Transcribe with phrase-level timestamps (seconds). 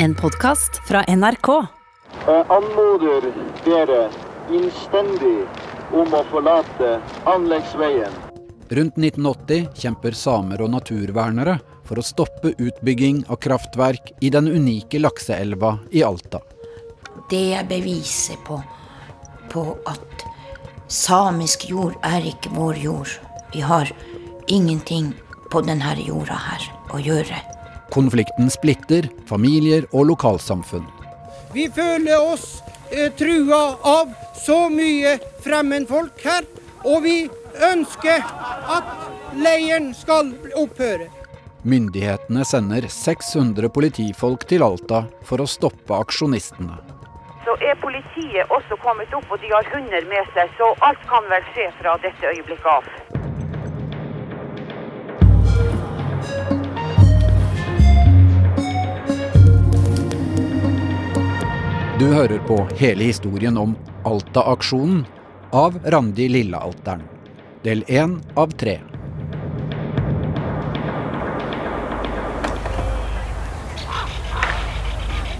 [0.00, 1.48] En podkast fra NRK.
[2.26, 3.24] Jeg anmoder
[3.64, 4.04] dere
[4.54, 5.40] innstendig
[5.90, 6.92] om å forlate
[7.26, 8.14] anleggsveien.
[8.78, 11.56] Rundt 1980 kjemper samer og naturvernere
[11.88, 16.44] for å stoppe utbygging av kraftverk i den unike lakseelva i Alta.
[17.26, 18.62] Det er beviset på,
[19.50, 20.26] på at
[20.86, 23.18] samisk jord er ikke vår jord.
[23.50, 23.90] Vi har
[24.46, 25.16] ingenting
[25.50, 27.57] på denne jorda her å gjøre.
[27.92, 30.86] Konflikten splitter familier og lokalsamfunn.
[31.54, 32.60] Vi føler oss
[32.92, 36.44] eh, trua av så mye fremmedfolk her,
[36.84, 37.16] og vi
[37.72, 38.24] ønsker
[38.76, 38.90] at
[39.40, 41.08] leiren skal opphøre.
[41.68, 46.76] Myndighetene sender 600 politifolk til Alta for å stoppe aksjonistene.
[47.48, 51.24] Så er politiet også kommet opp, og de har hunder med seg, så alt kan
[51.32, 52.92] vel skje fra dette øyeblikket av.
[61.98, 63.72] Du hører på hele historien om
[64.06, 65.00] Alta-aksjonen
[65.50, 67.02] av Randi Lillealteren.
[67.64, 68.76] Del én av tre.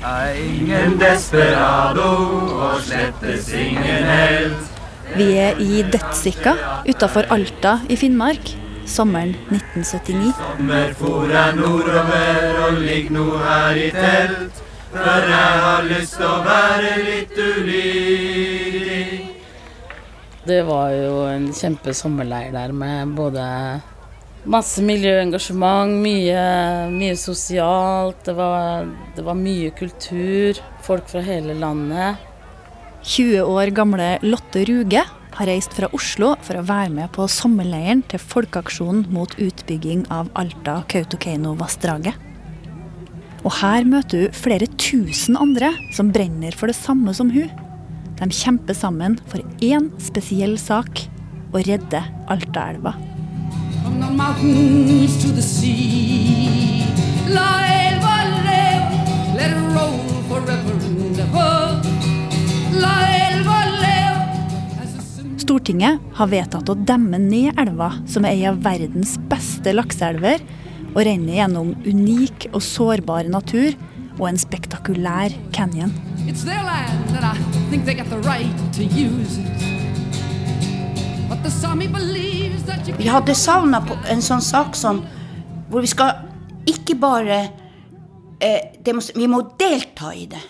[0.02, 2.10] Er ingen desperado
[2.58, 4.78] og slettes ingen helt.
[5.14, 6.58] Vi er i Dødsika
[6.90, 8.56] utafor Alta i Finnmark
[8.88, 10.34] sommeren 1979.
[10.42, 14.64] Sommerfor er nordover og ligger nå her i telt.
[14.88, 19.04] For jeg har lyst til å være litt ulydig.
[20.48, 23.44] Det var jo en kjempe sommerleir der med både
[24.48, 26.44] masse miljøengasjement, mye,
[26.94, 28.22] mye sosialt.
[28.24, 30.56] Det var, det var mye kultur.
[30.86, 32.24] Folk fra hele landet.
[33.04, 35.04] 20 år gamle Lotte Ruge
[35.38, 40.32] har reist fra Oslo for å være med på sommerleiren til Folkeaksjonen mot utbygging av
[40.40, 42.27] Alta-Kautokeino-vassdraget.
[43.46, 47.50] Og her møter hun flere tusen andre som brenner for det samme som hun.
[48.18, 51.04] De kjemper sammen for én spesiell sak
[51.54, 52.96] å redde Altaelva.
[65.38, 70.42] Stortinget har vedtatt å demme ned elva, som er ei av verdens beste lakseelver,
[70.98, 73.76] og renner gjennom unik og sårbar natur
[74.18, 75.92] og en spektakulær canyon.
[82.98, 85.04] Vi hadde savna på en sånn sak som
[85.70, 86.24] hvor vi skal
[86.68, 87.38] ikke bare
[88.42, 88.74] eh,
[89.14, 90.42] Vi må delta i det.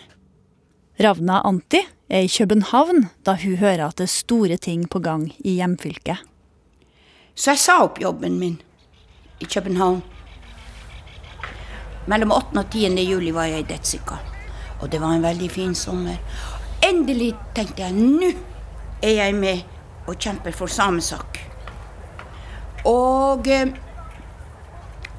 [0.98, 5.28] Ravna Anti er i København da hun hører at det er store ting på gang
[5.44, 6.24] i hjemfylket.
[7.34, 8.56] Så jeg sa opp jobben min
[9.42, 10.00] i København.
[12.08, 12.56] Mellom 8.
[12.56, 13.02] og 10.
[13.04, 14.16] juli var jeg i Detsika.
[14.80, 16.16] Og det var en veldig fin sommer.
[16.86, 18.30] Endelig tenkte jeg nå
[19.04, 21.36] er jeg med og kjemper for samesak.
[22.88, 23.74] Og eh,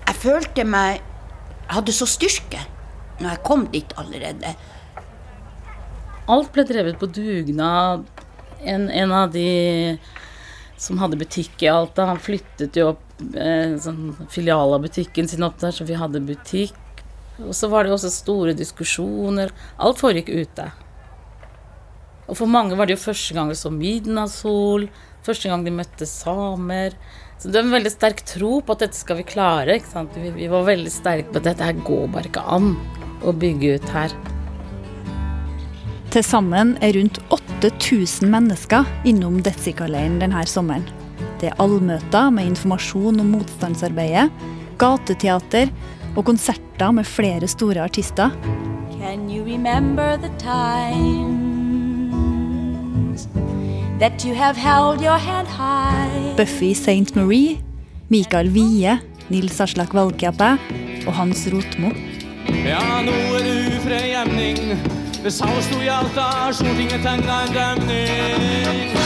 [0.07, 1.05] jeg følte meg
[1.69, 2.63] Jeg hadde så styrke
[3.19, 4.55] når jeg kom dit allerede.
[6.25, 8.07] Alt ble drevet på dugnad.
[8.65, 9.99] En, en av de
[10.79, 15.45] som hadde butikk i Alta, han flyttet jo opp eh, sånn filial av butikken sin
[15.45, 16.78] opp der, så vi hadde butikk.
[17.47, 19.53] Og så var det også store diskusjoner.
[19.79, 20.69] Alt foregikk ute.
[22.29, 24.85] Og for mange var det jo første gang de så midnattssol,
[25.25, 26.93] første gang de møtte samer.
[27.39, 29.79] Så det var en veldig sterk tro på at dette skal vi klare.
[29.79, 30.17] ikke sant?
[30.19, 32.75] Vi, vi var veldig sterke på at dette her går bare ikke an
[33.25, 34.13] å bygge ut her.
[36.13, 40.87] Til sammen er rundt 8000 mennesker innom Detsika-leiren denne sommeren.
[41.39, 44.27] Det er allmøter med informasjon om motstandsarbeidet,
[44.81, 45.69] gateteater
[46.15, 48.29] og konserter med flere store artister.
[49.01, 51.69] Can you remember the times
[53.99, 56.35] that you have held your head high?
[56.37, 57.15] Buffy St.
[57.15, 57.61] Marie,
[58.09, 58.99] Mikael Wie,
[59.29, 60.57] Nils Aslak Valkeapää
[61.07, 61.89] og Hans Rotmo.
[62.65, 64.59] Ja, nå er det ufred Gjemning.
[65.23, 68.98] Ved Sao sto i Alta, Stortinget tegna en demning.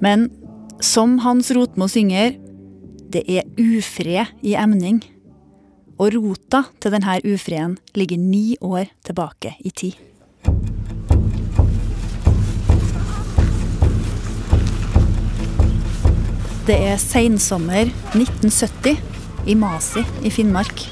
[0.00, 0.28] Men
[0.80, 2.36] som Hans Rotmo synger,
[3.10, 5.00] det er ufred i emning.
[5.98, 9.98] Og rota til denne ufreden ligger ni år tilbake i tid.
[16.68, 19.00] Det er seinsommer 1970
[19.48, 20.84] i Masi i Finnmark.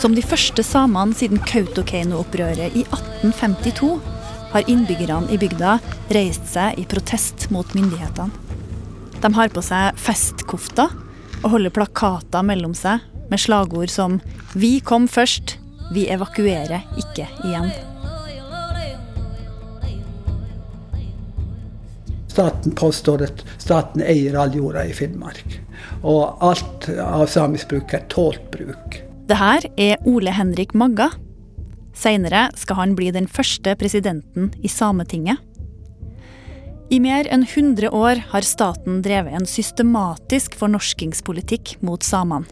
[0.00, 4.21] Som de første samene siden Kautokeino-opprøret i 1852
[4.52, 5.78] har innbyggerne i bygda
[6.12, 8.30] reist seg i protest mot myndighetene.
[9.22, 10.90] De har på seg festkofter
[11.42, 14.20] og holder plakater mellom seg med slagord som
[14.54, 15.58] 'Vi kom først,
[15.92, 17.72] vi evakuerer ikke igjen'.
[22.32, 25.60] Staten påstår at staten eier all jorda i Finnmark.
[26.02, 29.02] Og alt av samisk bruk er tålt bruk.
[29.28, 31.10] Det her er Ole Henrik Magga.
[31.96, 35.38] Seinere skal han bli den første presidenten i Sametinget.
[36.92, 42.48] I mer enn 100 år har staten drevet en systematisk fornorskingspolitikk mot samene.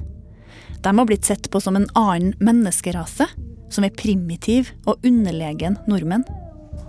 [0.80, 3.26] De har blitt sett på som en annen menneskerase,
[3.70, 6.24] som er primitiv og underlegen nordmenn.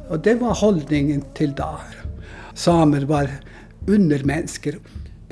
[0.07, 1.75] Og det var holdningen til da.
[2.56, 3.27] Samer var
[3.88, 4.80] undermennesker.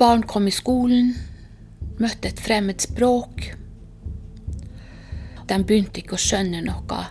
[0.00, 1.14] Barn kom i skolen,
[2.00, 3.50] møtte et fremmed språk.
[5.50, 7.04] De begynte ikke å skjønne noe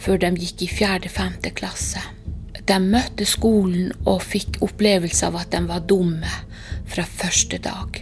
[0.00, 2.00] før de gikk i fjerde-femte klasse.
[2.66, 6.32] De møtte skolen og fikk opplevelse av at de var dumme
[6.88, 8.00] fra første dag.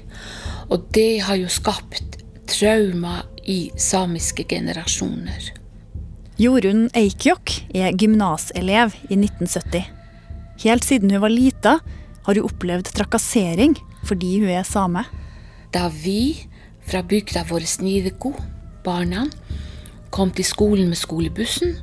[0.71, 5.51] Og det har jo skapt traumer i samiske generasjoner.
[6.41, 9.85] Jorunn Eikjokk er gymnaselev i 1970.
[10.65, 11.77] Helt siden hun var lita,
[12.25, 15.05] har hun opplevd trakassering fordi hun er same.
[15.75, 16.47] Da vi
[16.85, 18.35] fra bygda vår Snideko,
[18.85, 19.29] barna,
[20.15, 21.75] kom til skolen med skolebussen,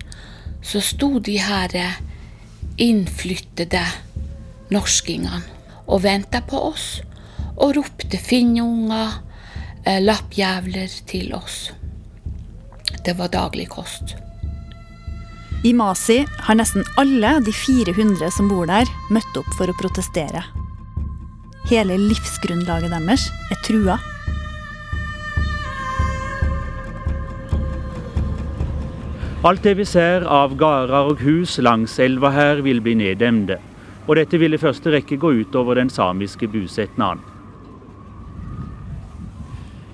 [0.64, 1.76] så sto de her
[2.80, 3.84] innflyttede
[4.72, 5.42] norskingene
[5.92, 7.02] og venta på oss
[7.58, 9.20] og ropte finnunger,
[9.86, 11.72] lappjævler til oss.
[13.06, 14.16] Det var daglig kost.
[15.66, 20.42] I Masi har nesten alle de 400 som bor der, møtt opp for å protestere.
[21.70, 24.00] Hele livsgrunnlaget deres er trua.
[29.44, 33.56] Alt det vi ser av gårder og hus langs elva her, vil bli neddemte.
[34.06, 37.24] Og dette vil i første rekke gå utover den samiske bosetnaden.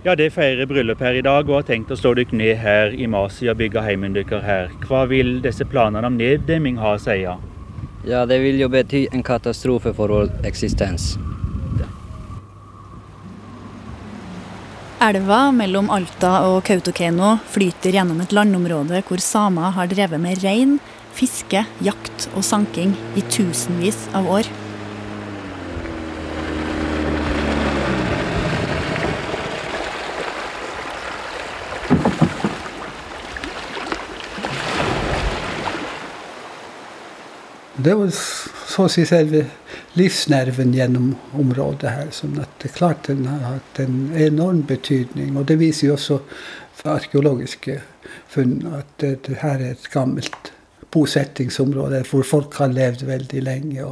[0.03, 2.91] Ja, det feirer bryllup her i dag og har tenkt å slå dere ned her
[2.91, 4.67] i Masi og bygge heimen deres her.
[4.83, 7.21] Hva vil disse planene om neddemming ha å si?
[7.23, 11.13] Ja, det vil jo bety en katastrofe for vår eksistens.
[14.97, 20.79] Elva mellom Alta og Kautokeino flyter gjennom et landområde hvor samer har drevet med rein,
[21.13, 24.49] fiske, jakt og sanking i tusenvis av år.
[37.77, 39.45] Det var så å si selve
[39.97, 42.11] livsnerven gjennom området her.
[42.11, 45.35] sånn at det er klart den har hatt en enorm betydning.
[45.37, 46.21] Og det viser jo også
[46.87, 47.81] arkeologiske
[48.31, 50.51] funn at det, det her er et gammelt
[50.93, 53.87] bosettingsområde hvor folk har levd veldig lenge.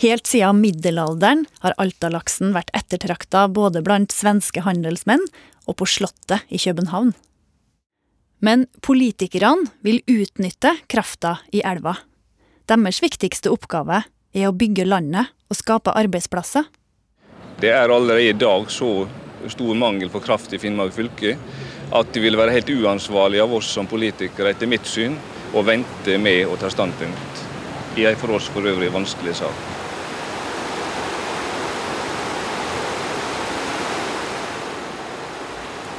[0.00, 5.24] Helt siden middelalderen har Altalaksen vært ettertrakta både blant svenske handelsmenn
[5.66, 7.14] og på Slottet i København.
[8.44, 11.96] Men politikerne vil utnytte krafta i elva.
[12.68, 14.02] Deres viktigste oppgave
[14.36, 16.66] er å bygge landet og skape arbeidsplasser.
[17.60, 19.06] Det er allerede i dag så
[19.48, 21.36] stor mangel på kraft i Finnmark fylke
[21.94, 25.16] at det vil være helt uansvarlig av oss som politikere, etter mitt syn,
[25.54, 27.44] å vente med å ta standpunkt
[27.96, 29.64] i en for oss for øvrig vanskelig sak.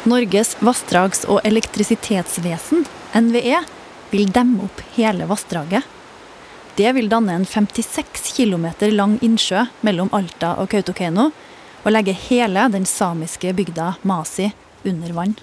[0.07, 2.85] Norges vassdrags- og elektrisitetsvesen,
[3.17, 3.63] NVE,
[4.11, 5.96] vil demme opp hele vassdraget.
[6.77, 11.31] Det vil danne en 56 km lang innsjø mellom Alta og Kautokeino,
[11.81, 14.51] og legge hele den samiske bygda Masi
[14.85, 15.33] under vann.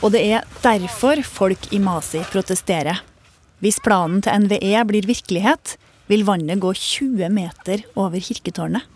[0.00, 3.02] Og det er derfor folk i Masi protesterer.
[3.60, 5.76] Hvis planen til NVE blir virkelighet,
[6.08, 8.93] vil vannet gå 20 meter over kirketårnet.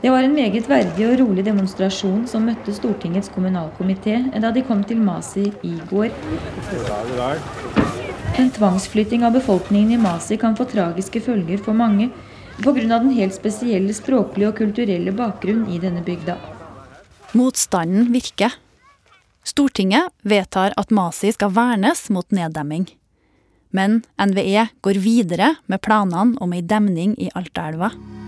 [0.00, 4.80] Det var en meget verdig og rolig demonstrasjon som møtte Stortingets kommunalkomité da de kom
[4.88, 6.08] til Masi i går.
[8.40, 12.08] En tvangsflytting av befolkningen i Masi kan få tragiske følger for mange
[12.62, 12.72] pga.
[12.88, 16.36] den helt spesielle språklige og kulturelle bakgrunnen i denne bygda.
[17.32, 18.56] Motstanden virker.
[19.44, 22.88] Stortinget vedtar at Masi skal vernes mot neddemming.
[23.70, 28.19] Men NVE går videre med planene om ei demning i Altaelva.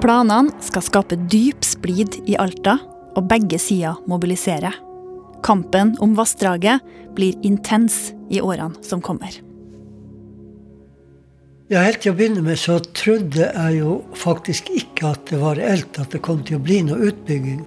[0.00, 2.78] Planene skal skape dyp splid i Alta,
[3.18, 4.72] og begge sider mobiliserer.
[5.44, 6.80] Kampen om vassdraget
[7.16, 9.34] blir intens i årene som kommer.
[11.70, 15.60] Ja, Helt til å begynne med så trodde jeg jo faktisk ikke at det var
[15.60, 17.60] reelt at det kom til å bli noe utbygging.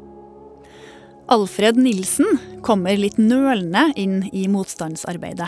[1.32, 5.48] Alfred Nilsen kommer litt nølende inn i motstandsarbeidet.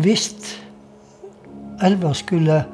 [0.00, 0.32] Hvis
[1.84, 2.64] elva skulle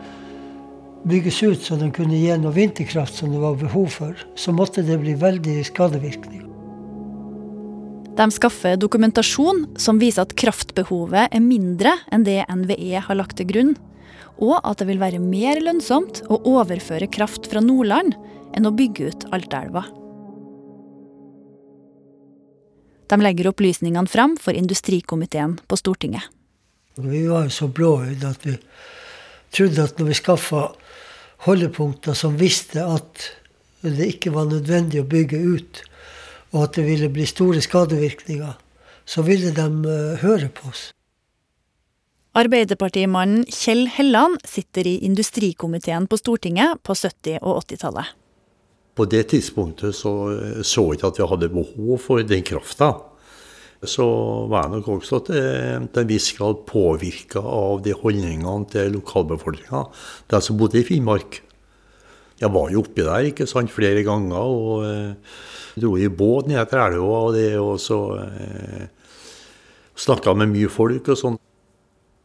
[1.09, 4.85] bygges ut så den kunne gi noe vinterkraft som det var behov for, så måtte
[4.87, 6.43] det bli veldig skadevirkning.
[8.13, 13.49] De skaffer dokumentasjon som viser at kraftbehovet er mindre enn det NVE har lagt til
[13.49, 13.73] grunn,
[14.43, 18.15] og at det vil være mer lønnsomt å overføre kraft fra Nordland
[18.53, 19.87] enn å bygge ut Altaelva.
[23.13, 26.25] De legger opplysningene fram for industrikomiteen på Stortinget.
[27.01, 28.55] Vi var jo så blåøyde at vi
[29.53, 30.63] trodde at når vi skaffa
[31.47, 33.29] holdepunkter som visste at
[33.83, 35.83] det ikke var nødvendig å bygge ut,
[36.55, 38.53] og at det ville bli store skadevirkninger,
[39.05, 40.91] så ville de uh, høre på oss.
[42.39, 48.15] Arbeiderpartimannen Kjell Helland sitter i industrikomiteen på Stortinget på 70- og 80-tallet.
[48.97, 50.13] På det tidspunktet så
[50.65, 52.93] så jeg ikke at vi hadde behov for den krafta.
[53.83, 54.05] Så
[54.51, 59.87] var jeg nok også til, til en viss grad påvirka av de holdningene til lokalbefolkninga,
[60.31, 61.41] de som bodde i Finnmark.
[62.43, 65.37] Jeg var jo oppi der ikke sant, flere ganger og eh,
[65.79, 68.87] dro i båt ned til elva og det, og så eh,
[69.99, 71.39] snakka med mye folk og sånn.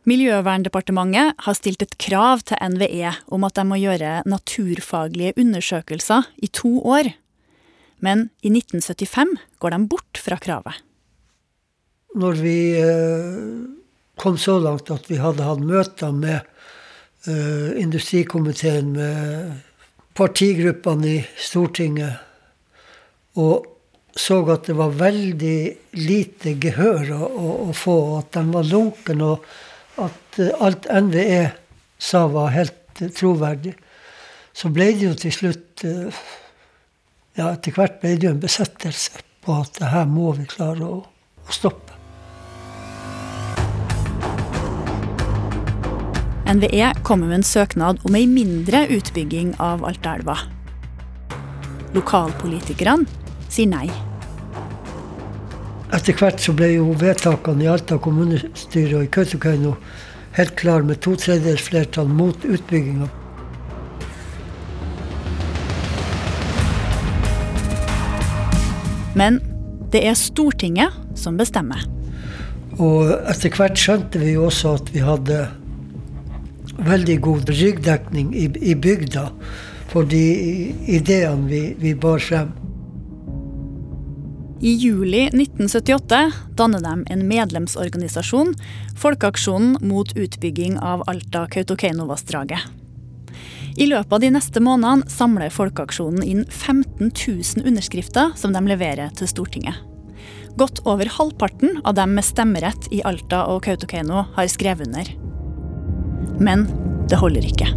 [0.08, 6.48] Miljøverndepartementet har stilt et krav til NVE om at de må gjøre naturfaglige undersøkelser i
[6.48, 7.12] to år.
[8.00, 10.80] Men i 1975 går de bort fra kravet.
[12.18, 13.42] Når vi eh,
[14.18, 16.40] kom så langt at vi hadde hatt møter med
[17.30, 19.52] eh, industrikomiteen, med
[20.18, 22.24] partigruppene i Stortinget,
[23.38, 23.68] og
[24.18, 25.60] så at det var veldig
[26.02, 27.28] lite gehør å,
[27.68, 31.44] å, få, at de var lunkne, og at eh, alt NVE
[32.02, 33.76] sa var helt troverdig,
[34.58, 35.86] så ble det jo til slutt
[37.38, 40.90] Ja, etter hvert ble det jo en besettelse på at det her må vi klare
[40.90, 41.87] å, å stoppe.
[46.48, 50.38] NVE kommer med en søknad om ei mindre utbygging av Altaelva.
[51.92, 53.04] Lokalpolitikerne
[53.52, 53.90] sier nei.
[55.92, 59.74] Etter hvert så ble jo vedtakene i Alta kommunestyre og i Kautokeino
[60.40, 63.12] helt klar med to tredjedels flertall mot utbygginga.
[69.20, 69.44] Men
[69.92, 71.84] det er Stortinget som bestemmer.
[72.80, 75.48] Og etter hvert skjønte vi jo også at vi hadde
[76.86, 79.30] veldig god ryggdekning i, i bygda
[79.92, 80.24] for de
[80.88, 82.52] ideene vi, vi bar frem.
[84.58, 88.56] I juli 1978 danner de en medlemsorganisasjon,
[88.98, 92.66] Folkeaksjonen mot utbygging av Alta-Kautokeino-vassdraget.
[93.78, 99.14] I løpet av de neste månedene samler Folkeaksjonen inn 15 000 underskrifter som de leverer
[99.14, 99.78] til Stortinget.
[100.58, 105.27] Godt over halvparten av dem med stemmerett i Alta og Kautokeino har skrevet under.
[106.40, 106.68] Men
[107.10, 107.72] det holder ikke.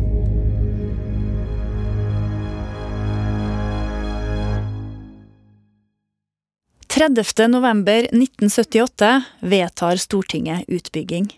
[7.49, 11.31] november 1978 vedtar Stortinget utbygging.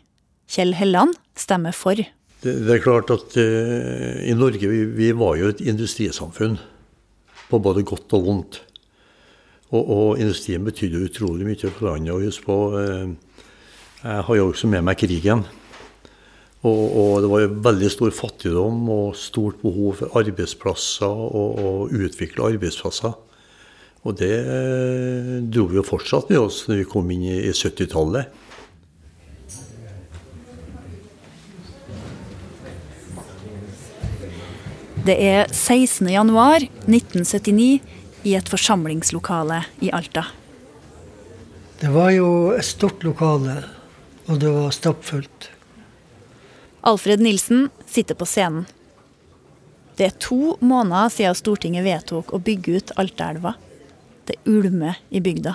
[0.48, 1.94] Kjell Helland stemmer for.
[2.42, 6.58] Det, det er klart at uh, i Norge vi, vi, var jo et industrisamfunn.
[7.48, 8.62] På både godt og vondt.
[9.70, 12.12] Og, og industrien betydde utrolig mye for landet.
[12.12, 13.44] Og husk på, uh,
[14.02, 15.46] jeg har jo også med meg krigen.
[16.62, 22.52] Og, og, det var veldig stor fattigdom og stort behov for arbeidsplasser og, og utvikle
[22.52, 23.16] arbeidsplasser.
[24.02, 27.54] Og det eh, dro vi jo fortsatt med oss når vi kom inn i, i
[27.54, 28.30] 70-tallet.
[35.02, 36.06] Det er 16.
[36.14, 37.80] januar 1979
[38.22, 40.28] i et forsamlingslokale i Alta.
[41.82, 43.56] Det var jo et stort lokale,
[44.30, 45.51] og det var stappfullt.
[46.82, 48.64] Alfred Nilsen sitter på scenen.
[49.96, 53.54] Det er to måneder siden Stortinget vedtok å bygge ut Altaelva.
[54.26, 55.54] Det ulmer i bygda.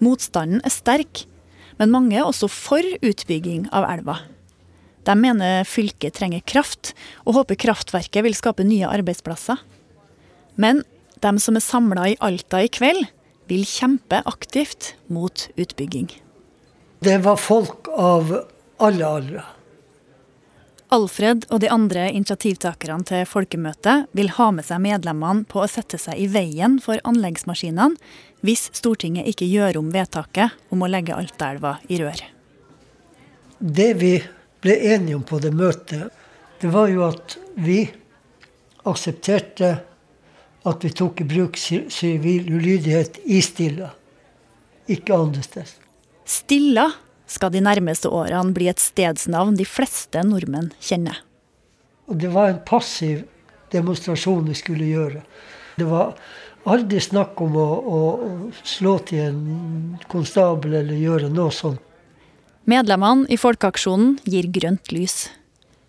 [0.00, 1.24] Motstanden er sterk,
[1.76, 4.20] men mange er også for utbygging av elva.
[5.06, 6.94] De mener fylket trenger kraft,
[7.28, 9.60] og håper kraftverket vil skape nye arbeidsplasser.
[10.56, 10.80] Men
[11.20, 13.04] de som er samla i Alta i kveld,
[13.46, 16.08] vil kjempe aktivt mot utbygging.
[17.04, 18.32] Det var folk av
[18.82, 19.44] alle aldre.
[20.94, 25.98] Alfred og de andre initiativtakerne til folkemøtet vil ha med seg medlemmene på å sette
[25.98, 27.98] seg i veien for anleggsmaskinene
[28.46, 32.22] hvis Stortinget ikke gjør om vedtaket om å legge Altaelva i rør.
[33.58, 34.14] Det vi
[34.62, 36.12] ble enige om på det møtet,
[36.60, 37.80] det var jo at vi
[38.86, 39.72] aksepterte
[40.66, 43.90] at vi tok i bruk sivil ulydighet i Stilla,
[44.90, 45.74] ikke andre steder.
[46.26, 46.86] Stilla
[47.26, 51.22] skal de nærmeste årene bli et stedsnavn de fleste nordmenn kjenner.
[52.06, 53.24] Og det var en passiv
[53.74, 55.22] demonstrasjon vi skulle gjøre.
[55.76, 56.14] Det var
[56.66, 58.00] aldri snakk om å, å
[58.66, 59.42] slå til en
[60.10, 61.82] konstabel eller gjøre noe sånt.
[62.66, 65.28] Medlemmene i Folkeaksjonen gir grønt lys.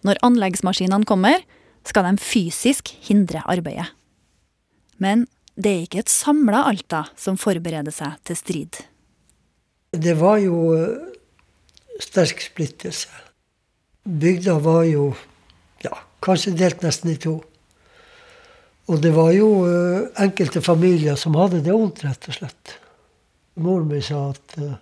[0.05, 1.41] Når anleggsmaskinene kommer,
[1.87, 3.87] skal de fysisk hindre arbeidet.
[5.01, 5.25] Men
[5.57, 8.77] det er ikke et samla Alta som forbereder seg til strid.
[9.97, 10.57] Det var jo
[11.99, 13.09] sterk splittelse.
[14.07, 15.11] Bygda var jo
[15.83, 17.37] ja, kanskje delt nesten i to.
[18.87, 22.77] Og det var jo uh, enkelte familier som hadde det vondt, rett og slett.
[23.59, 24.77] Moren min sa at uh,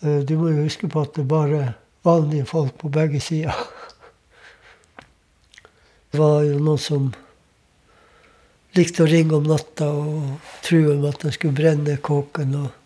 [0.00, 1.74] du må jo huske på at det bare
[2.06, 3.56] vanlige folk på begge sider.
[6.10, 7.10] Det var jo noen som
[8.74, 12.54] likte å ringe om natta og true med at de skulle brenne kåken.
[12.58, 12.79] Og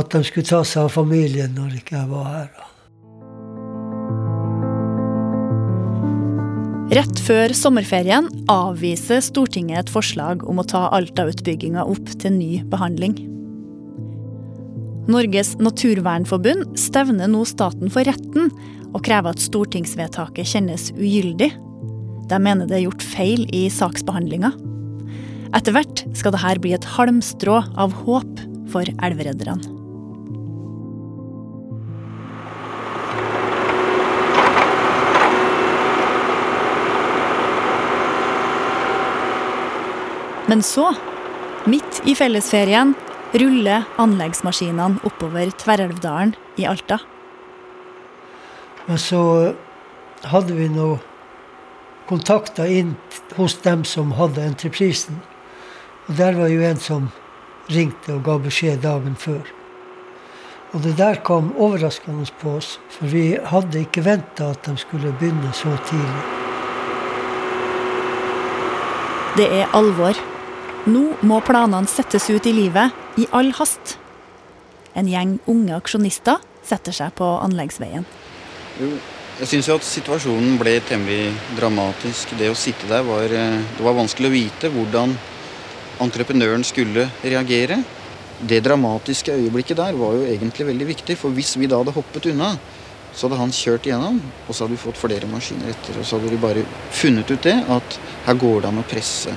[0.00, 2.50] at de skulle ta seg av familien når ikke jeg var her.
[6.96, 13.16] Rett før sommerferien avviser Stortinget et forslag om å ta Alta-utbygginga opp til ny behandling.
[15.10, 18.52] Norges naturvernforbund stevner nå staten for retten
[18.92, 21.50] og krever at stortingsvedtaket kjennes ugyldig.
[22.30, 24.52] De mener det er gjort feil i saksbehandlinga.
[25.54, 29.85] Etter hvert skal dette bli et halmstrå av håp for elveredderne.
[40.46, 40.92] Men så,
[41.66, 42.94] midt i fellesferien,
[43.34, 47.00] ruller anleggsmaskinene oppover Tverrelvdalen i Alta.
[48.86, 49.20] Men så
[50.30, 50.92] hadde vi nå
[52.06, 52.94] kontakta inn
[53.34, 55.18] hos dem som hadde entreprisen.
[56.06, 57.08] Og der var jo en som
[57.72, 59.42] ringte og ga beskjed dagen før.
[60.74, 65.14] Og det der kom overraskende på oss, for vi hadde ikke venta at de skulle
[65.18, 66.24] begynne så tidlig.
[69.36, 70.35] Det er alvor.
[70.86, 73.96] Nå må planene settes ut i livet i all hast.
[74.94, 78.06] En gjeng unge aksjonister setter seg på anleggsveien.
[78.78, 82.36] Jeg syns jo at situasjonen ble temmelig dramatisk.
[82.38, 85.16] Det å sitte der var eh, Det var vanskelig å vite hvordan
[86.06, 87.80] entreprenøren skulle reagere.
[88.38, 92.30] Det dramatiske øyeblikket der var jo egentlig veldig viktig, for hvis vi da hadde hoppet
[92.30, 92.52] unna,
[93.10, 95.98] så hadde han kjørt igjennom, og så hadde vi fått flere maskiner etter.
[95.98, 99.34] Og så hadde vi bare funnet ut det, at her går det an å presse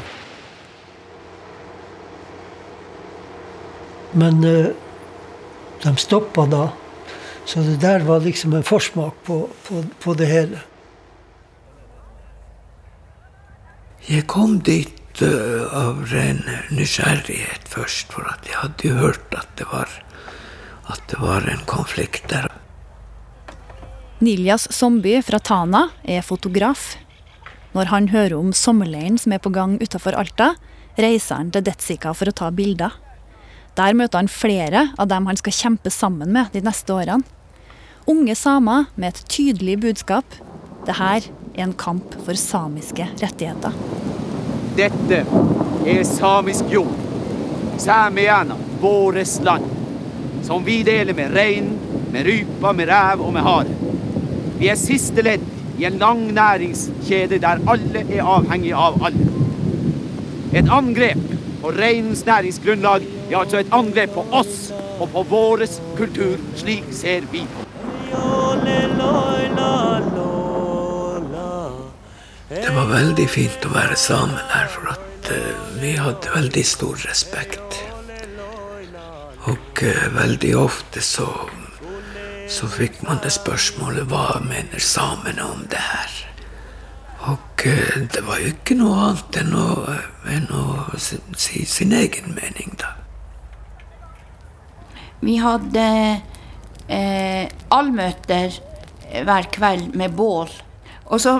[4.17, 4.72] Men uh,
[5.84, 6.69] de stoppa da.
[7.45, 10.62] Så det der var liksom en forsmak på, på, på det hele.
[14.10, 16.43] Jeg kom dit uh, av ren
[16.74, 19.91] nysgjerrighet først, for at jeg hadde jo hørt at det var,
[20.89, 22.50] at det var en konflikt der.
[24.19, 26.98] Niljas Somby fra Tana er fotograf.
[27.72, 30.56] Når han hører om sommerleiren som er på gang utafor Alta,
[31.00, 32.98] reiser han til Detsika for å ta bilder.
[33.79, 37.23] Der møter han flere av dem han skal kjempe sammen med de neste årene.
[38.09, 40.33] Unge samer med et tydelig budskap.
[40.83, 41.27] Dette er
[41.63, 43.75] en kamp for samiske rettigheter.
[44.75, 45.21] Dette
[45.87, 46.91] er samisk jord.
[47.79, 49.69] Samiana, våres land.
[50.43, 51.69] Som vi deler med rein,
[52.11, 53.77] med rypa, med rev og med hare.
[54.59, 55.45] Vi er siste ledd
[55.79, 59.29] i en lang næringskjede der alle er avhengig av alle.
[60.51, 61.23] Et angrep
[61.61, 65.65] på reinens næringsgrunnlag er altså et angrep på oss og på vår
[65.97, 66.37] kultur.
[66.59, 67.69] Slik ser vi på det.
[72.79, 77.79] var veldig fint å være sammen her, for at uh, vi hadde veldig stor respekt.
[79.51, 81.27] Og uh, veldig ofte så,
[82.47, 86.15] så fikk man det spørsmålet hva mener samene om det her?
[87.33, 89.67] Og uh, det var jo ikke noe annet enn å,
[90.37, 90.65] enn å
[90.99, 92.95] si sin egen mening, da.
[95.19, 95.86] Vi hadde
[96.88, 98.60] eh, allmøter
[99.25, 100.51] hver kveld med bål.
[101.10, 101.39] Og så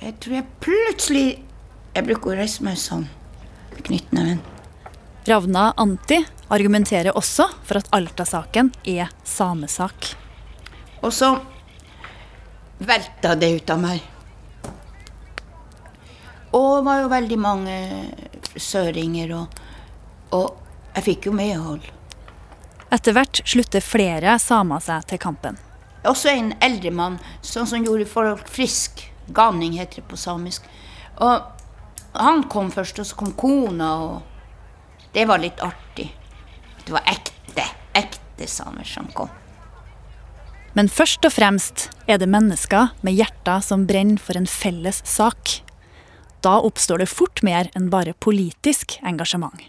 [0.00, 1.26] Jeg tror jeg plutselig
[1.92, 3.04] Jeg bruker å reise meg sånn.
[3.84, 4.40] Knyttneven.
[5.28, 6.16] Ravna Anti
[6.50, 10.14] argumenterer også for at Alta-saken er samesak.
[11.02, 11.34] Og så
[12.78, 14.00] velta det ut av meg.
[16.56, 17.76] Og det var jo veldig mange
[18.58, 19.60] søringer, og,
[20.34, 21.84] og jeg fikk jo medhold.
[22.90, 25.58] Etter hvert slutter flere samer seg til kampen.
[26.08, 29.04] Også en eldre mann, sånn som gjorde folk frisk.
[29.30, 30.64] Ganing heter det på samisk.
[31.22, 31.44] Og
[32.18, 36.08] han kom først, og så kom kona, og det var litt artig.
[36.82, 39.30] Det var ekte, ekte samer som kom.
[40.74, 45.60] Men først og fremst er det mennesker med hjerter som brenner for en felles sak.
[46.42, 49.60] Da oppstår det fort mer enn bare politisk engasjement.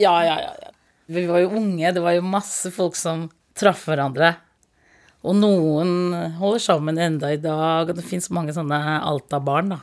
[0.00, 0.72] Ja, ja, ja.
[1.08, 4.34] Vi var jo unge, det var jo masse folk som traff hverandre.
[5.24, 8.76] Og noen holder sammen enda i dag, og det fins mange sånne
[9.08, 9.78] Alta-barn, da.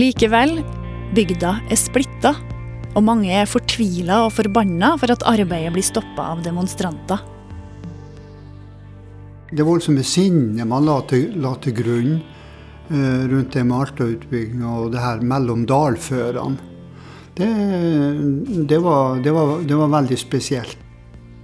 [0.00, 0.56] Likevel,
[1.12, 2.32] bygda er splitta,
[2.96, 7.33] og mange er fortvila og forbanna for at arbeidet blir stoppa av demonstranter.
[9.54, 14.88] Det voldsomme sinnet man la til, la til grunn eh, rundt det med Alta-utbygginga og
[14.94, 16.72] det her mellom dalførene,
[17.34, 17.50] det,
[18.70, 20.80] det, var, det, var, det var veldig spesielt.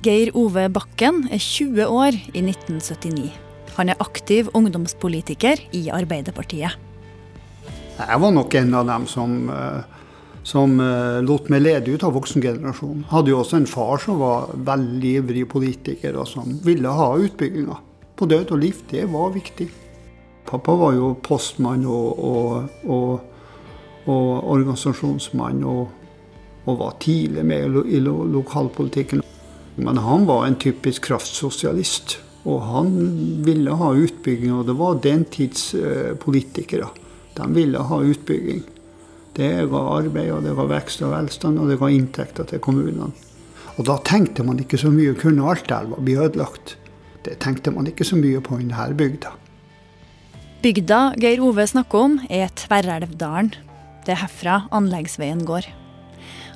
[0.02, 3.30] Geir Ove Bakken er 20 år i 1979.
[3.76, 6.78] Han er aktiv ungdomspolitiker i Arbeiderpartiet.
[8.00, 10.00] Jeg var nok en av dem som, eh,
[10.42, 13.06] som eh, lot meg lede ut av voksengenerasjonen.
[13.12, 17.78] Hadde jo også en far som var veldig ivrig politiker, og som ville ha utbygginga.
[18.20, 18.82] På død og liv.
[18.90, 19.70] Det var viktig.
[20.44, 23.22] Pappa var jo postmann og, og, og,
[24.04, 25.96] og organisasjonsmann, og,
[26.68, 29.22] var tidlig med i lo, lokalpolitikken.
[29.80, 32.18] Men han var en typisk kraftsosialist.
[32.44, 32.92] Og han
[33.44, 36.90] ville ha utbygging, og det var den tids eh, politikere.
[37.36, 38.60] De ville ha utbygging.
[39.36, 43.10] Det ga arbeid, og det ga vekst og velstand, og det ga inntekter til kommunene.
[43.78, 46.76] Og da tenkte man ikke så mye kunne Altaelva bli ødelagt.
[47.24, 49.34] Det tenkte man ikke så mye på i denne bygda.
[50.60, 53.54] Bygda Geir Ove snakker om, er Tverrelvdalen.
[54.04, 55.68] Det er herfra anleggsveien går.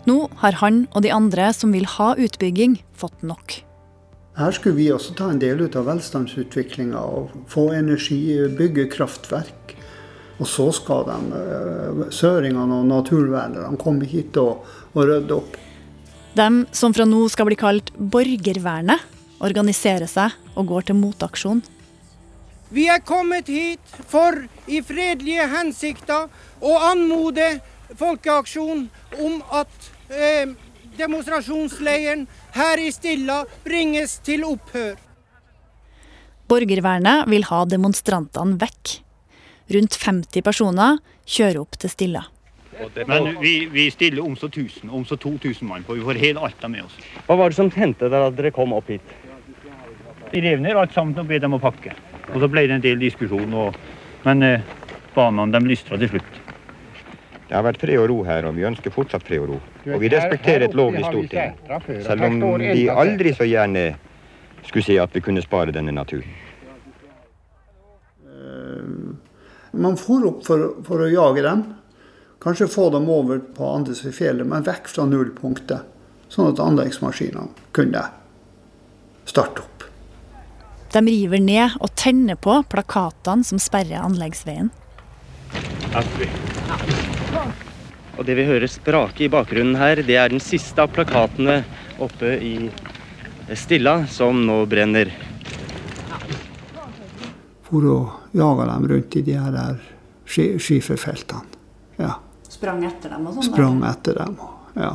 [0.09, 3.62] Nå har han og de andre som vil ha utbygging, fått nok.
[4.37, 8.20] Her skulle vi også ta en del ut av velstandsutviklinga og få energi,
[8.59, 9.77] bygge kraftverk.
[10.42, 15.57] Og så skal de, eh, søringene og naturvernerne komme hit og, og rydde opp.
[16.35, 21.62] De som fra nå skal bli kalt Borgervernet, organiserer seg og går til motaksjon.
[22.75, 26.31] Vi er kommet hit for i fredelige hensikter
[26.64, 27.47] å anmode
[27.94, 28.87] folkeaksjon
[29.23, 30.55] om at eh,
[30.99, 34.97] demonstrasjonsleiren her i Stilla bringes til opphør.
[36.51, 38.99] Borgervernet vil ha demonstrantene vekk.
[39.75, 42.27] Rundt 50 personer kjører opp til Stilla.
[43.07, 46.42] Men vi, vi stiller om så 1000, om så 2000 mann, for vi får hele
[46.42, 46.97] Alta med oss.
[47.29, 49.14] Hva var det som hendte dere dere kom opp hit?
[50.35, 51.92] Vi rev ned alt sammen og ble dem å pakke.
[52.33, 53.77] Og så ble det en del diskusjon, og,
[54.25, 54.64] men eh,
[55.14, 56.38] banene de lystra til slutt.
[57.44, 59.59] Det har vært fred og ro her, og vi ønsker fortsatt fred og ro.
[59.85, 61.55] Og vi respekterer et lovlig storting,
[62.03, 63.85] selv om vi aldri så gjerne
[64.64, 66.35] skulle si at vi kunne spare denne naturen.
[69.70, 71.62] Man for opp for, for, å jage dem.
[72.42, 75.87] Kanskje få dem over på andre siden av fjellet, men vekk fra nullpunktet.
[76.27, 78.03] Sånn at anleggsmaskinene kunne
[79.31, 79.73] starte opp.
[80.94, 84.68] De river ned og tenner på plakatene som sperrer anleggsveien.
[88.14, 91.64] Og det vi hører sprake i bakgrunnen her, det er den siste av plakatene
[91.98, 92.70] oppe i
[93.59, 95.11] Stilla som nå brenner.
[97.66, 97.98] For å
[98.30, 99.83] jage dem rundt i de her
[100.30, 101.59] skiferfeltene.
[101.98, 102.12] Ja.
[102.46, 103.50] Sprang etter dem og sånn?
[103.50, 104.38] Sprang etter dem,
[104.78, 104.94] ja.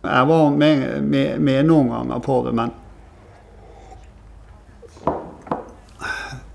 [0.00, 2.72] Jeg var med, med, med noen ganger på det, men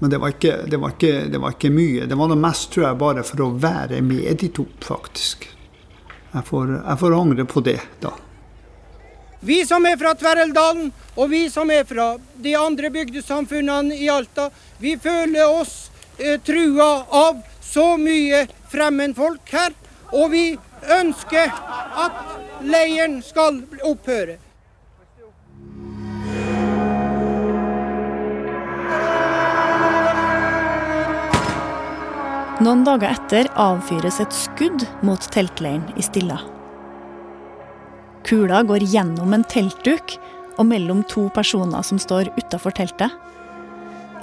[0.02, 2.06] Men det var, ikke, det, var ikke, det var, ikke, mye.
[2.10, 5.46] Det var det mest, tror jeg, bare for å være med de to, faktisk.
[6.32, 8.16] Jeg får, jeg får angre på det, da.
[9.46, 10.90] Vi som er fra Tverreldalen,
[11.22, 14.50] og vi som er fra de andre bygdesamfunnene i Alta,
[14.82, 16.90] vi føler oss eh, trua
[17.22, 19.78] av så mye fremmedfolk her.
[20.18, 20.46] Og vi
[20.98, 21.54] ønsker
[22.06, 24.42] at leiren skal opphøre.
[32.62, 36.36] Noen dager etter avfyres et skudd mot teltleiren i Stilla.
[38.28, 40.14] Kula går gjennom en teltduk
[40.60, 43.10] og mellom to personer som står utafor teltet.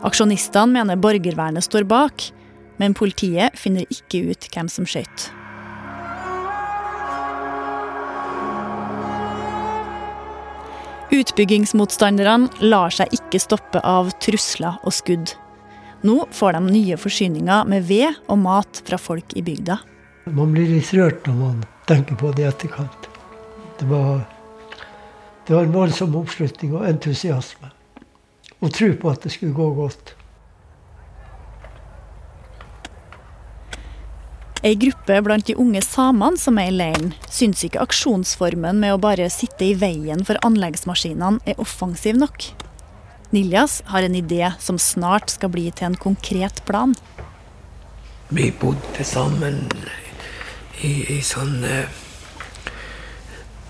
[0.07, 2.29] Aksjonistene mener borgervernet står bak,
[2.79, 5.27] men politiet finner ikke ut hvem som skjøt.
[11.19, 15.35] Utbyggingsmotstanderne lar seg ikke stoppe av trusler og skudd.
[16.03, 19.81] Nå får de nye forsyninger med ved og mat fra folk i bygda.
[20.31, 23.09] Man blir litt rørt når man tenker på det i etterkant.
[23.81, 24.21] Det var,
[25.47, 27.73] det var en voldsom oppslutning og entusiasme.
[28.61, 30.15] Og tro på at det skulle gå godt.
[34.67, 39.03] Ei gruppe blant de unge samene som er i leiren, syns ikke aksjonsformen med å
[39.03, 42.51] bare sitte i veien for anleggsmaskinene er offensiv nok.
[43.31, 46.95] Niljas har en idé som snart skal bli til en konkret plan.
[48.29, 49.67] Vi bodde sammen
[50.81, 51.91] i, i sånn eh,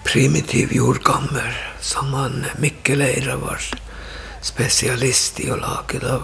[0.06, 3.62] primitiv jordkammer som han Mikkel Eira var
[4.46, 5.98] spesialist i å lage.
[6.06, 6.20] da.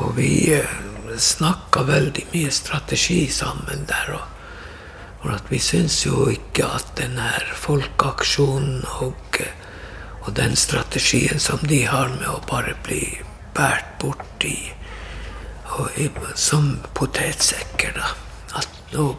[0.00, 0.72] Og vi eh,
[1.18, 4.16] snakka veldig mye strategi sammen der.
[4.16, 9.44] Og, og at vi syns jo ikke at den her folkeaksjonen og,
[10.26, 13.02] og den strategien som de har med å bare bli
[13.56, 14.58] båret bort i,
[15.78, 18.10] og, i som potetsekker, da.
[18.58, 19.12] At, nå,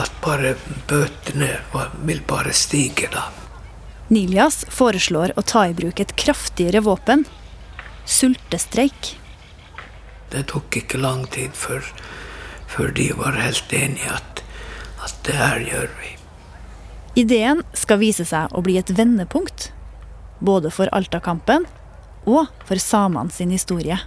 [0.00, 0.54] at bare
[0.88, 1.50] bøtene
[2.06, 3.26] vil bare stige, da.
[4.10, 7.26] Nilias foreslår å ta i bruk et kraftigere våpen
[8.10, 9.16] sultestreik.
[10.30, 11.84] Det tok ikke lang tid før,
[12.70, 14.42] før de var helt enige at,
[15.02, 16.14] at det her gjør vi.
[17.18, 19.70] Ideen skal vise seg å bli et vendepunkt.
[20.40, 21.66] Både for Alta-kampen
[22.28, 23.98] og for samene sin historie.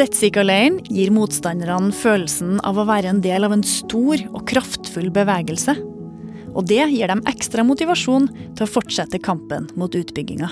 [0.00, 5.74] Detsika-leiren gir motstanderne følelsen av å være en del av en stor og kraftfull bevegelse.
[6.54, 10.48] Og det gir dem ekstra motivasjon til å fortsette kampen mot utbygginga.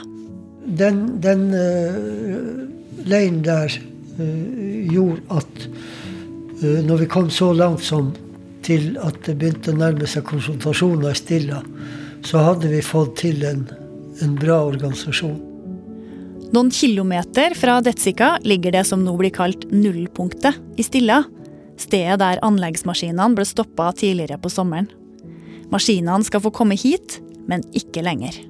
[0.79, 2.67] Den, den uh,
[3.09, 3.73] leiren der
[4.19, 5.65] uh, gjorde at
[6.61, 8.13] når vi kom så langt som
[8.67, 11.61] til at det begynte å nærme seg konsultasjoner i Stilla,
[12.27, 13.63] så hadde vi fått til en,
[14.25, 15.39] en bra organisasjon.
[16.49, 21.23] Noen kilometer fra Detsika ligger det som nå blir kalt nullpunktet i Stilla.
[21.79, 24.89] Stedet der anleggsmaskinene ble stoppa tidligere på sommeren.
[25.71, 28.41] Maskinene skal få komme hit, men ikke lenger.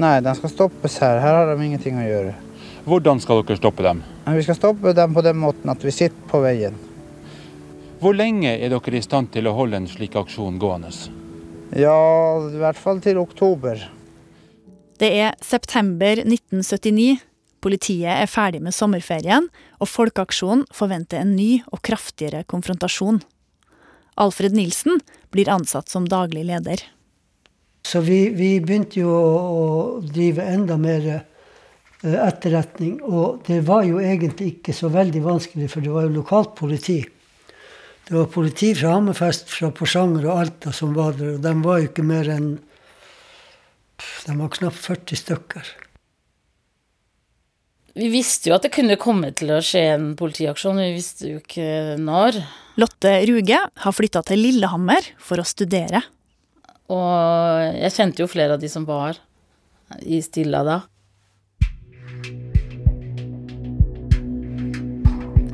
[0.00, 1.18] Nei, de skal stoppes her.
[1.20, 2.36] Her har de ingenting å gjøre.
[2.86, 4.04] Hvordan skal dere stoppe dem?
[4.36, 6.76] Vi skal stoppe dem på den måten at vi sitter på veien.
[8.00, 10.92] Hvor lenge er dere i stand til å holde en slik aksjon gående?
[11.76, 11.96] Ja,
[12.48, 13.82] i hvert fall til oktober.
[15.00, 17.20] Det er september 1979.
[17.60, 23.20] Politiet er ferdig med sommerferien, og Folkeaksjonen forventer en ny og kraftigere konfrontasjon.
[24.20, 25.00] Alfred Nilsen
[25.32, 26.80] blir ansatt som daglig leder.
[27.84, 29.66] Så vi, vi begynte jo å
[30.04, 31.06] drive enda mer
[32.02, 33.00] etterretning.
[33.04, 37.00] Og det var jo egentlig ikke så veldig vanskelig, for det var jo lokalt politi.
[38.08, 41.78] Det var politi fra Hammerfest, fra Porsanger og Alta som var der, og de var
[41.78, 42.50] jo ikke mer enn
[44.24, 45.66] De var knapt 40 stykker.
[48.00, 51.40] Vi visste jo at det kunne komme til å skje en politiaksjon, vi visste jo
[51.42, 52.38] ikke når.
[52.80, 56.00] Lotte Ruge har flytta til Lillehammer for å studere.
[56.90, 59.20] Og jeg kjente jo flere av de som var
[60.00, 60.80] i Stilla da.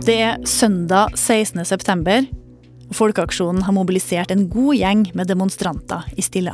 [0.06, 1.64] Det er søndag 16.
[1.64, 2.22] september.
[2.88, 6.52] og Folkeaksjonen har mobilisert en god gjeng med demonstranter i Stilla.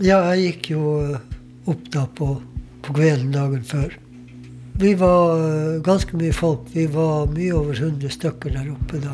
[0.00, 0.94] Ja, jeg gikk jo
[1.68, 2.28] opp da på,
[2.80, 3.92] på kvelden dagen før.
[4.80, 5.42] Vi var
[5.84, 6.70] ganske mye folk.
[6.72, 9.12] Vi var mye over 100 stykker der oppe da.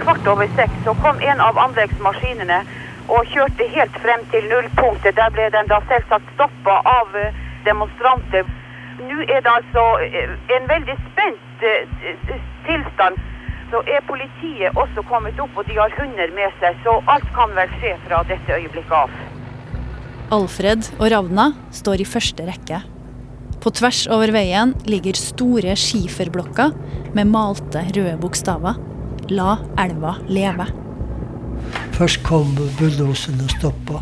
[0.00, 2.62] Kvart over seks så kom en av anleggsmaskinene
[3.12, 5.20] og kjørte helt frem til nullpunktet.
[5.20, 7.12] Der ble den da selvsagt stoppa av
[7.68, 8.48] demonstranter.
[9.00, 9.84] Nå er det altså
[10.56, 11.66] en veldig spent
[12.66, 13.20] tilstand.
[13.72, 16.76] Så er politiet også kommet opp, og de har hunder med seg.
[16.84, 19.14] Så alt kan vel skje fra dette øyeblikket av.
[20.32, 22.82] Alfred og Ravna står i første rekke.
[23.62, 26.72] På tvers over veien ligger store skiferblokker
[27.16, 28.80] med malte røde bokstaver.
[29.30, 30.66] La elva leve.
[31.94, 34.00] Først kom bulldoseren og stoppa.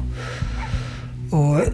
[1.36, 1.66] Og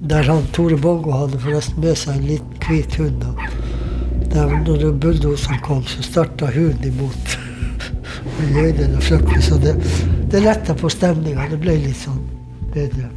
[0.00, 3.24] der han Tore Bongo hadde forresten med seg en liten hvit hund.
[3.28, 7.36] Og der, når bulldoseren kom, så starta hunden imot.
[8.38, 9.42] Med løgnen og frykten.
[9.42, 9.74] Så det,
[10.32, 11.48] det letta på stemninga.
[11.50, 12.22] Det ble litt sånn
[12.72, 13.10] bedre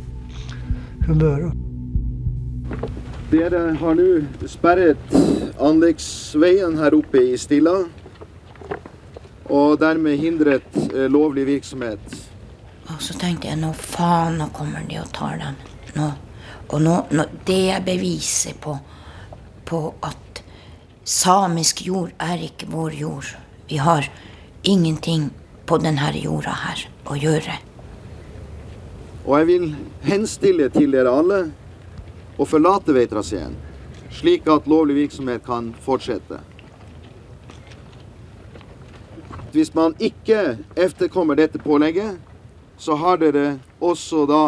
[1.07, 1.51] humør.
[3.31, 4.09] Dere har nå
[4.49, 5.15] sperret
[5.63, 7.77] anleggsveien her oppe i Stilla.
[9.53, 12.19] Og dermed hindret eh, lovlig virksomhet.
[12.91, 15.57] Og så tenkte jeg nå faen, nå kommer de og tar dem.
[15.95, 16.11] Nå.
[16.69, 18.77] Og nå, nå, det er beviset på,
[19.65, 20.43] på at
[21.03, 23.33] samisk jord er ikke vår jord.
[23.69, 24.07] Vi har
[24.63, 25.29] ingenting
[25.65, 27.59] på denne jorda her å gjøre.
[29.23, 29.67] Og jeg vil
[30.03, 31.43] henstille til dere alle
[32.39, 33.55] å forlate veitraseen,
[34.11, 36.41] slik at lovlig virksomhet kan fortsette.
[39.53, 42.17] Hvis man ikke efterkommer dette pålegget,
[42.77, 44.41] så har dere også da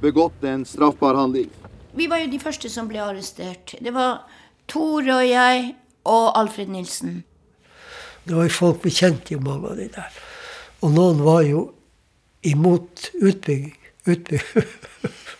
[0.00, 1.50] begått en straffbar handling.
[1.92, 3.74] Vi var jo de første som ble arrestert.
[3.80, 4.22] Det var
[4.68, 5.72] Tore og jeg
[6.08, 7.22] og Alfred Nilsen.
[8.24, 10.18] Det var jo folk vi kjente jo mange av de der.
[10.84, 11.64] Og noen var jo
[12.46, 13.74] imot utbygging.
[14.06, 14.66] utbygging.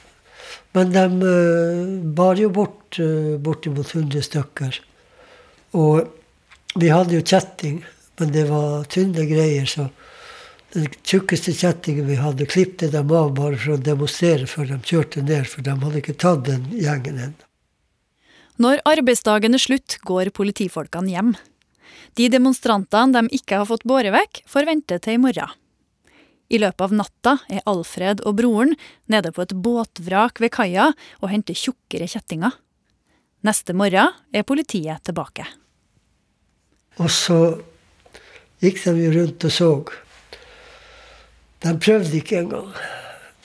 [0.77, 4.81] Men de uh, bar jo bort uh, bortimot 100 stykker.
[5.79, 6.09] Og
[6.79, 7.81] vi hadde jo kjetting,
[8.19, 9.89] men det var tynne greier, så
[10.75, 15.23] den tjukkeste kjettingen vi hadde, klippet dem av bare for å demonstrere før de kjørte
[15.25, 17.47] ned, for de hadde ikke tatt den gjengen ennå.
[18.59, 21.33] Når arbeidsdagen er slutt, går politifolkene hjem.
[22.19, 25.53] De demonstrantene de ikke har fått båret vekk, får vente til i morgen.
[26.49, 28.73] I løpet av natta er Alfred og broren
[29.13, 30.89] nede på et båtvrak ved kaia
[31.21, 32.57] og henter tjukkere kjettinger.
[33.47, 35.45] Neste morgen er politiet tilbake.
[36.99, 37.39] Og så
[38.65, 39.71] gikk de rundt og så.
[41.65, 42.71] De prøvde ikke engang.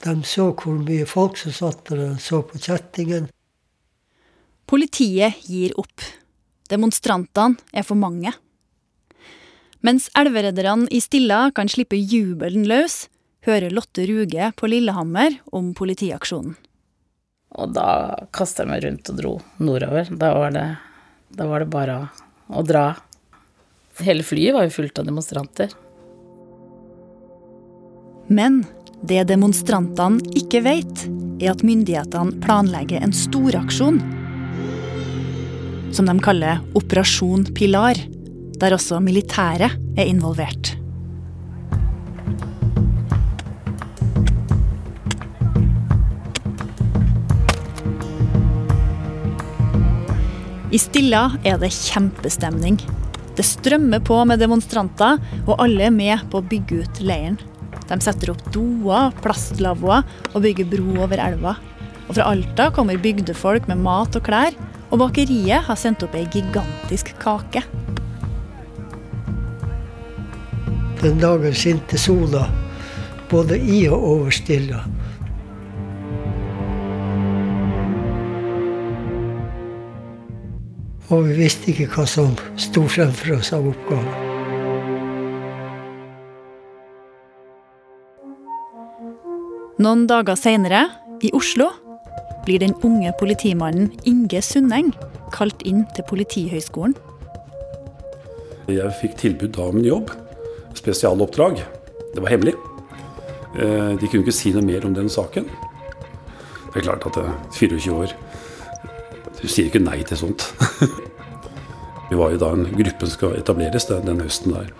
[0.04, 3.30] De så hvor mye folk som satt der, og så på kjettingen.
[4.70, 6.04] Politiet gir opp.
[6.70, 8.32] Demonstrantene er for mange.
[9.84, 13.08] Mens elveredderne i Stilla kan slippe jubelen løs,
[13.44, 16.54] hører Lotte Ruge på Lillehammer om politiaksjonen.
[17.54, 17.88] Og da
[18.34, 20.08] kasta jeg meg rundt og dro nordover.
[20.18, 20.64] Da var det,
[21.36, 22.06] da var det bare å,
[22.58, 22.86] å dra.
[24.02, 25.76] Hele flyet var jo fullt av demonstranter.
[28.28, 28.62] Men
[29.04, 31.06] det demonstrantene ikke vet,
[31.42, 33.98] er at myndighetene planlegger en storaksjon
[35.94, 37.98] som de kaller Operasjon Pilar,
[38.58, 40.74] der også militæret er involvert.
[50.74, 52.80] I Stilla er det kjempestemning.
[53.38, 57.38] Det strømmer på med demonstranter, og alle er med på å bygge ut leiren.
[57.88, 61.56] De setter opp doer, plastlavvoer og bygger bro over elva.
[62.08, 64.56] Og fra Alta kommer bygdefolk med mat og klær,
[64.90, 67.64] og bakeriet har sendt opp ei gigantisk kake.
[71.02, 72.46] Den dagen skinte sola
[73.28, 74.84] både i og over Stilla.
[81.12, 84.23] Og vi visste ikke hva som sto fremfor oss av oppgaver.
[89.82, 90.84] Noen dager seinere,
[91.24, 91.66] i Oslo,
[92.44, 94.92] blir den unge politimannen Inge Sundeng
[95.34, 96.94] kalt inn til Politihøgskolen.
[98.70, 100.12] Jeg fikk tilbud om en jobb.
[100.78, 101.58] Spesialoppdrag.
[102.14, 102.54] Det var hemmelig.
[103.58, 105.48] Eh, de kunne ikke si noe mer om den saken.
[106.68, 107.18] Det er klart at
[107.54, 108.14] 24 eh, år
[109.40, 110.46] Du sier ikke nei til sånt.
[112.10, 114.70] Vi var jo da en gruppe som skal etableres den høsten der,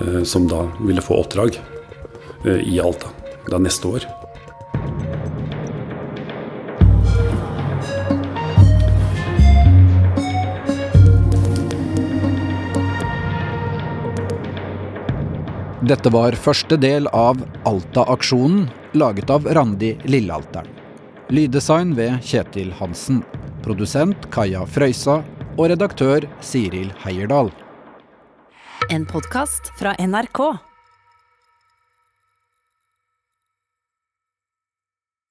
[0.00, 1.60] eh, som da ville få oppdrag
[2.44, 3.08] i Alta
[3.50, 4.06] da neste år.
[15.84, 20.70] Dette var første del av Alta-aksjonen, laget av Randi Lillealteren.
[21.28, 23.20] Lyddesign ved Kjetil Hansen.
[23.64, 25.18] Produsent Kaja Frøysa
[25.58, 27.52] og redaktør Siril Heierdal.
[28.88, 30.63] En podkast fra NRK.